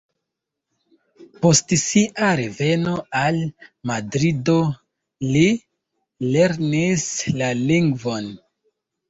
[1.41, 3.37] Post sia reveno al
[3.91, 4.57] Madrido,
[5.37, 5.45] li
[6.39, 7.07] lernis
[7.43, 8.35] la lingvon.